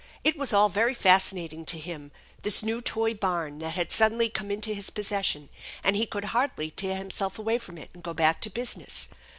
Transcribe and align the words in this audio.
It 0.23 0.35
was 0.35 0.51
all 0.51 0.67
very 0.67 0.95
fascinating 0.95 1.63
to 1.65 1.77
him, 1.77 2.11
this 2.41 2.63
new 2.63 2.81
toy 2.81 3.13
barn 3.13 3.59
that 3.59 3.75
had 3.75 3.91
suddenly 3.91 4.29
come 4.29 4.49
into 4.49 4.73
his 4.73 4.89
possession, 4.89 5.47
and 5.83 5.95
he 5.95 6.07
could 6.07 6.23
hardly 6.33 6.71
tear 6.71 6.95
himself 6.97 7.37
away 7.37 7.59
from 7.59 7.77
it 7.77 7.91
and 7.93 8.01
go 8.01 8.15
back 8.15 8.41
to 8.41 8.49
business. 8.49 9.09